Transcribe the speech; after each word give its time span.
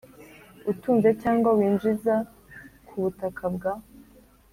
Utunze 0.71 1.09
cyangwa 1.21 1.49
winjiza 1.57 2.15
ku 2.87 2.95
butaka 3.03 3.43
bwa 3.55 3.73